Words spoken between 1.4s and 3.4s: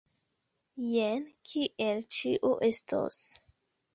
kiel ĉio estos.